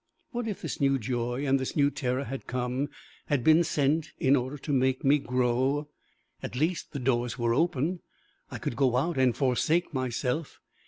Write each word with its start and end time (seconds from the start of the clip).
What 0.31 0.47
if 0.47 0.63
this 0.63 0.81
new 0.81 0.97
joy 0.97 1.45
and 1.45 1.59
this 1.59 1.75
new 1.75 1.91
terror 1.91 2.23
had 2.23 2.47
come, 2.47 2.89
had 3.27 3.43
been 3.43 3.63
sent, 3.63 4.13
in 4.17 4.35
order 4.35 4.57
to 4.57 4.73
make 4.73 5.03
me 5.03 5.19
grow? 5.19 5.89
At 6.41 6.55
least 6.55 6.91
the 6.93 6.97
doors 6.97 7.37
were 7.37 7.53
open; 7.53 7.99
I 8.49 8.57
could 8.57 8.75
go 8.75 8.95
out 8.97 9.19
and 9.19 9.37
forsake 9.37 9.93
myself! 9.93 10.59